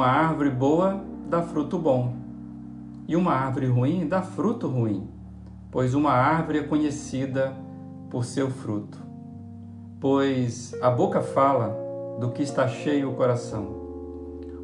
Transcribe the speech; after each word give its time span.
uma 0.00 0.08
árvore 0.08 0.48
boa 0.48 0.98
dá 1.28 1.42
fruto 1.42 1.78
bom, 1.78 2.14
e 3.06 3.14
uma 3.14 3.34
árvore 3.34 3.66
ruim 3.66 4.08
dá 4.08 4.22
fruto 4.22 4.66
ruim, 4.66 5.06
pois 5.70 5.92
uma 5.92 6.10
árvore 6.10 6.60
é 6.60 6.62
conhecida 6.62 7.54
por 8.08 8.24
seu 8.24 8.50
fruto. 8.50 8.96
Pois 10.00 10.74
a 10.80 10.88
boca 10.88 11.20
fala 11.20 11.76
do 12.18 12.30
que 12.30 12.42
está 12.42 12.66
cheio 12.66 13.10
o 13.10 13.14
coração. 13.14 13.66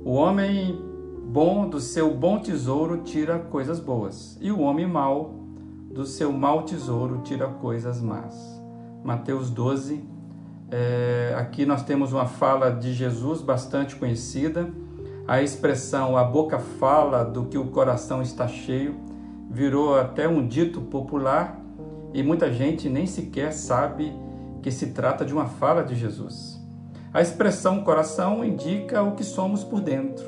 O 0.02 0.12
homem 0.12 0.80
bom 1.26 1.68
do 1.68 1.80
seu 1.80 2.14
bom 2.14 2.38
tesouro 2.38 3.02
tira 3.02 3.38
coisas 3.38 3.78
boas, 3.78 4.38
e 4.40 4.50
o 4.50 4.60
homem 4.60 4.86
mau 4.86 5.34
do 5.92 6.06
seu 6.06 6.32
mau 6.32 6.62
tesouro 6.62 7.20
tira 7.24 7.46
coisas 7.46 8.00
más. 8.00 8.58
Mateus 9.04 9.50
12. 9.50 10.02
É, 10.70 11.34
aqui 11.36 11.66
nós 11.66 11.82
temos 11.82 12.14
uma 12.14 12.24
fala 12.24 12.70
de 12.70 12.94
Jesus 12.94 13.42
bastante 13.42 13.96
conhecida. 13.96 14.72
A 15.28 15.42
expressão 15.42 16.16
a 16.16 16.22
boca 16.22 16.56
fala 16.60 17.24
do 17.24 17.46
que 17.46 17.58
o 17.58 17.66
coração 17.66 18.22
está 18.22 18.46
cheio 18.46 18.94
virou 19.50 19.98
até 19.98 20.28
um 20.28 20.46
dito 20.46 20.80
popular 20.80 21.60
e 22.14 22.22
muita 22.22 22.52
gente 22.52 22.88
nem 22.88 23.06
sequer 23.06 23.52
sabe 23.52 24.14
que 24.62 24.70
se 24.70 24.92
trata 24.92 25.24
de 25.24 25.32
uma 25.32 25.46
fala 25.46 25.82
de 25.82 25.96
Jesus. 25.96 26.64
A 27.12 27.20
expressão 27.20 27.82
coração 27.82 28.44
indica 28.44 29.02
o 29.02 29.16
que 29.16 29.24
somos 29.24 29.64
por 29.64 29.80
dentro. 29.80 30.24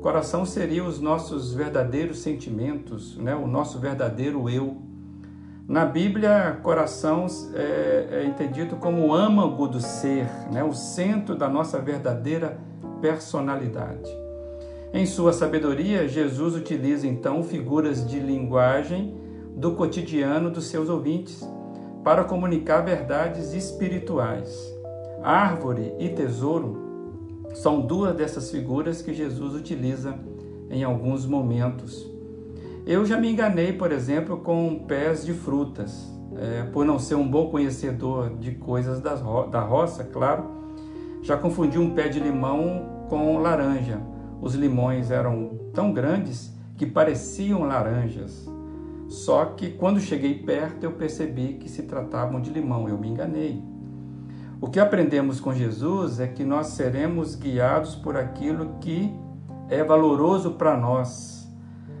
Coração 0.00 0.44
seria 0.44 0.84
os 0.84 1.00
nossos 1.00 1.52
verdadeiros 1.52 2.20
sentimentos, 2.20 3.16
né? 3.16 3.34
o 3.34 3.48
nosso 3.48 3.80
verdadeiro 3.80 4.48
eu. 4.48 4.76
Na 5.66 5.84
Bíblia, 5.84 6.60
coração 6.62 7.26
é, 7.52 8.08
é 8.12 8.24
entendido 8.24 8.76
como 8.76 9.08
o 9.08 9.12
âmago 9.12 9.66
do 9.66 9.80
ser, 9.80 10.28
né? 10.52 10.62
o 10.62 10.72
centro 10.72 11.34
da 11.34 11.48
nossa 11.48 11.80
verdadeira 11.80 12.60
personalidade. 13.00 14.25
Em 14.96 15.04
sua 15.04 15.30
sabedoria, 15.30 16.08
Jesus 16.08 16.56
utiliza 16.56 17.06
então 17.06 17.42
figuras 17.42 18.08
de 18.08 18.18
linguagem 18.18 19.14
do 19.54 19.72
cotidiano 19.72 20.50
dos 20.50 20.68
seus 20.68 20.88
ouvintes 20.88 21.46
para 22.02 22.24
comunicar 22.24 22.80
verdades 22.80 23.52
espirituais. 23.52 24.74
Árvore 25.22 25.92
e 25.98 26.08
tesouro 26.08 27.44
são 27.52 27.82
duas 27.82 28.16
dessas 28.16 28.50
figuras 28.50 29.02
que 29.02 29.12
Jesus 29.12 29.54
utiliza 29.54 30.18
em 30.70 30.82
alguns 30.82 31.26
momentos. 31.26 32.10
Eu 32.86 33.04
já 33.04 33.18
me 33.18 33.30
enganei, 33.30 33.74
por 33.74 33.92
exemplo, 33.92 34.38
com 34.38 34.78
pés 34.88 35.26
de 35.26 35.34
frutas, 35.34 36.10
é, 36.38 36.62
por 36.72 36.86
não 36.86 36.98
ser 36.98 37.16
um 37.16 37.28
bom 37.28 37.50
conhecedor 37.50 38.34
de 38.38 38.52
coisas 38.52 39.02
ro 39.20 39.46
da 39.46 39.60
roça, 39.60 40.04
claro. 40.04 40.46
Já 41.20 41.36
confundi 41.36 41.78
um 41.78 41.90
pé 41.90 42.08
de 42.08 42.18
limão 42.18 43.06
com 43.10 43.36
laranja. 43.42 44.15
Os 44.40 44.54
limões 44.54 45.10
eram 45.10 45.58
tão 45.72 45.92
grandes 45.92 46.54
que 46.76 46.86
pareciam 46.86 47.64
laranjas. 47.64 48.48
Só 49.08 49.44
que 49.46 49.70
quando 49.70 50.00
cheguei 50.00 50.34
perto 50.34 50.84
eu 50.84 50.92
percebi 50.92 51.54
que 51.54 51.68
se 51.68 51.84
tratavam 51.84 52.40
de 52.40 52.50
limão, 52.50 52.88
eu 52.88 52.98
me 52.98 53.08
enganei. 53.08 53.62
O 54.60 54.68
que 54.68 54.80
aprendemos 54.80 55.38
com 55.38 55.52
Jesus 55.52 56.18
é 56.18 56.26
que 56.26 56.42
nós 56.42 56.68
seremos 56.68 57.34
guiados 57.34 57.94
por 57.94 58.16
aquilo 58.16 58.76
que 58.80 59.14
é 59.68 59.84
valoroso 59.84 60.52
para 60.52 60.76
nós. 60.76 61.46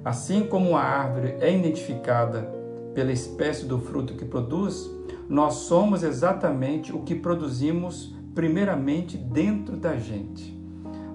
Assim 0.04 0.46
como 0.46 0.76
a 0.76 0.82
árvore 0.82 1.36
é 1.40 1.54
identificada 1.54 2.42
pela 2.94 3.12
espécie 3.12 3.66
do 3.66 3.78
fruto 3.78 4.14
que 4.14 4.24
produz, 4.24 4.90
nós 5.28 5.54
somos 5.54 6.02
exatamente 6.02 6.92
o 6.92 7.00
que 7.00 7.14
produzimos 7.14 8.14
primeiramente 8.34 9.16
dentro 9.16 9.76
da 9.76 9.96
gente. 9.96 10.56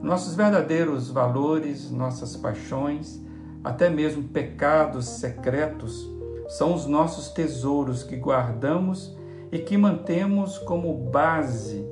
Nossos 0.01 0.35
verdadeiros 0.35 1.09
valores, 1.09 1.91
nossas 1.91 2.35
paixões, 2.35 3.21
até 3.63 3.89
mesmo 3.89 4.23
pecados 4.23 5.05
secretos, 5.05 6.09
são 6.47 6.73
os 6.73 6.85
nossos 6.85 7.29
tesouros 7.29 8.03
que 8.03 8.15
guardamos 8.15 9.15
e 9.51 9.59
que 9.59 9.77
mantemos 9.77 10.57
como 10.57 10.93
base 11.11 11.85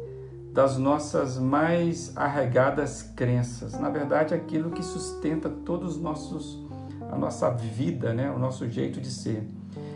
das 0.52 0.78
nossas 0.78 1.38
mais 1.38 2.12
arraigadas 2.16 3.04
crenças. 3.16 3.80
Na 3.80 3.90
verdade, 3.90 4.34
aquilo 4.34 4.72
que 4.72 4.84
sustenta 4.84 5.50
todos 5.50 5.96
os 5.96 6.02
nossos 6.02 6.68
a 7.12 7.18
nossa 7.18 7.50
vida, 7.50 8.14
né, 8.14 8.30
o 8.30 8.38
nosso 8.38 8.70
jeito 8.70 9.02
de 9.02 9.10
ser. 9.10 9.44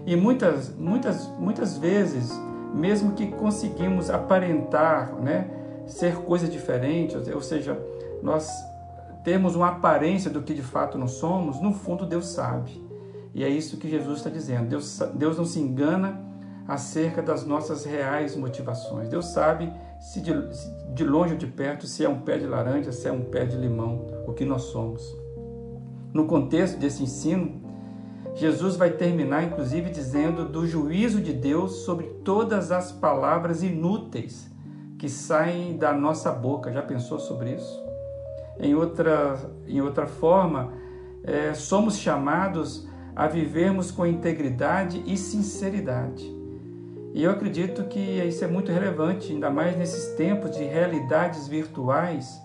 E 0.05 0.15
muitas 0.15 0.73
muitas 0.75 1.27
muitas 1.39 1.77
vezes, 1.77 2.31
mesmo 2.73 3.13
que 3.13 3.27
conseguimos 3.27 4.09
aparentar, 4.09 5.13
né, 5.15 5.49
ser 5.85 6.15
coisas 6.15 6.49
diferentes, 6.49 7.27
ou 7.27 7.41
seja, 7.41 7.77
nós 8.23 8.49
temos 9.23 9.53
uma 9.55 9.67
aparência 9.67 10.31
do 10.31 10.41
que 10.41 10.53
de 10.53 10.61
fato 10.61 10.97
não 10.97 11.07
somos, 11.07 11.61
no 11.61 11.73
fundo 11.73 12.05
Deus 12.05 12.27
sabe. 12.27 12.81
E 13.33 13.43
é 13.43 13.49
isso 13.49 13.77
que 13.77 13.89
Jesus 13.89 14.19
está 14.19 14.29
dizendo. 14.29 14.69
Deus, 14.69 14.99
Deus 15.13 15.37
não 15.37 15.45
se 15.45 15.59
engana 15.59 16.21
acerca 16.67 17.21
das 17.21 17.45
nossas 17.45 17.83
reais 17.83 18.35
motivações. 18.35 19.09
Deus 19.09 19.25
sabe 19.25 19.71
se 19.99 20.21
de, 20.21 20.31
de 20.93 21.03
longe 21.03 21.33
ou 21.33 21.37
de 21.37 21.47
perto, 21.47 21.85
se 21.85 22.05
é 22.05 22.09
um 22.09 22.21
pé 22.21 22.37
de 22.37 22.45
laranja, 22.45 22.91
se 22.93 23.07
é 23.07 23.11
um 23.11 23.25
pé 23.25 23.45
de 23.45 23.57
limão, 23.57 24.07
o 24.25 24.33
que 24.33 24.45
nós 24.45 24.63
somos. 24.63 25.03
No 26.13 26.25
contexto 26.25 26.79
desse 26.79 27.03
ensino, 27.03 27.61
Jesus 28.35 28.77
vai 28.77 28.91
terminar, 28.91 29.43
inclusive, 29.43 29.89
dizendo 29.89 30.47
do 30.47 30.65
juízo 30.65 31.19
de 31.19 31.33
Deus 31.33 31.83
sobre 31.83 32.07
todas 32.23 32.71
as 32.71 32.91
palavras 32.91 33.63
inúteis 33.63 34.49
que 34.97 35.09
saem 35.09 35.77
da 35.77 35.91
nossa 35.91 36.31
boca. 36.31 36.71
Já 36.71 36.81
pensou 36.81 37.19
sobre 37.19 37.55
isso? 37.55 37.82
Em 38.59 38.75
outra, 38.75 39.51
em 39.67 39.81
outra 39.81 40.05
forma, 40.05 40.73
é, 41.23 41.53
somos 41.53 41.97
chamados 41.97 42.87
a 43.15 43.27
vivermos 43.27 43.91
com 43.91 44.05
integridade 44.05 45.03
e 45.05 45.17
sinceridade. 45.17 46.43
E 47.13 47.23
eu 47.23 47.31
acredito 47.31 47.83
que 47.83 47.99
isso 47.99 48.43
é 48.43 48.47
muito 48.47 48.71
relevante, 48.71 49.31
ainda 49.31 49.49
mais 49.49 49.77
nesses 49.77 50.15
tempos 50.15 50.51
de 50.51 50.63
realidades 50.63 51.47
virtuais, 51.47 52.41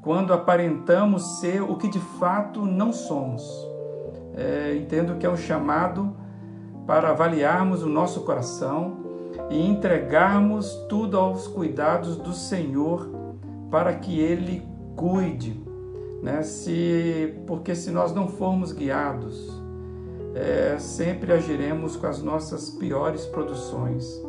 quando 0.00 0.32
aparentamos 0.32 1.40
ser 1.40 1.60
o 1.60 1.76
que 1.76 1.88
de 1.88 2.00
fato 2.18 2.64
não 2.64 2.92
somos. 2.92 3.42
É, 4.34 4.74
entendo 4.76 5.16
que 5.16 5.26
é 5.26 5.30
um 5.30 5.36
chamado 5.36 6.16
para 6.86 7.10
avaliarmos 7.10 7.82
o 7.82 7.88
nosso 7.88 8.22
coração 8.22 8.96
e 9.50 9.60
entregarmos 9.60 10.72
tudo 10.88 11.18
aos 11.18 11.46
cuidados 11.46 12.16
do 12.16 12.32
Senhor 12.32 13.10
para 13.70 13.92
que 13.92 14.18
Ele 14.18 14.66
cuide, 14.98 15.56
né? 16.20 16.42
Se, 16.42 17.32
porque 17.46 17.74
se 17.74 17.92
nós 17.92 18.12
não 18.12 18.26
formos 18.26 18.72
guiados, 18.72 19.48
é, 20.34 20.76
sempre 20.78 21.32
agiremos 21.32 21.96
com 21.96 22.08
as 22.08 22.20
nossas 22.20 22.68
piores 22.68 23.24
produções, 23.24 24.20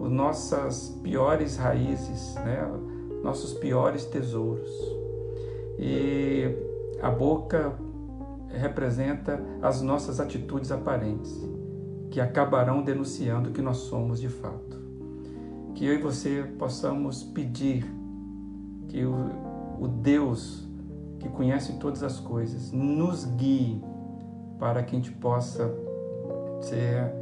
as 0.00 0.10
nossas 0.10 0.88
piores 1.02 1.56
raízes, 1.56 2.36
né? 2.36 2.70
nossos 3.22 3.52
piores 3.54 4.04
tesouros. 4.04 4.70
E 5.76 6.56
a 7.02 7.10
boca 7.10 7.76
representa 8.48 9.42
as 9.60 9.82
nossas 9.82 10.20
atitudes 10.20 10.70
aparentes, 10.70 11.36
que 12.10 12.20
acabarão 12.20 12.80
denunciando 12.80 13.50
que 13.50 13.60
nós 13.60 13.78
somos 13.78 14.20
de 14.20 14.28
fato. 14.28 14.76
Que 15.74 15.84
eu 15.84 15.94
e 15.94 15.98
você 15.98 16.44
possamos 16.56 17.24
pedir 17.24 17.84
que 18.88 19.04
o, 19.04 19.45
o 19.78 19.88
Deus 19.88 20.66
que 21.18 21.28
conhece 21.28 21.74
todas 21.74 22.02
as 22.02 22.20
coisas 22.20 22.72
nos 22.72 23.24
guie 23.24 23.82
para 24.58 24.82
que 24.82 24.94
a 24.94 24.98
gente 24.98 25.12
possa 25.12 25.72
ser, 26.60 27.12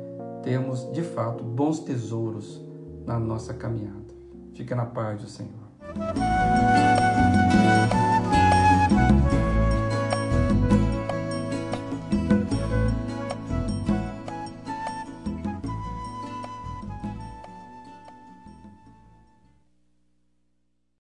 termos 0.43 0.91
de 0.93 1.03
fato 1.03 1.43
bons 1.43 1.81
tesouros 1.81 2.61
na 3.06 3.19
nossa 3.19 3.53
caminhada. 3.55 4.15
Fica 4.55 4.75
na 4.75 4.87
paz 4.87 5.21
do 5.21 5.29
Senhor. 5.29 5.65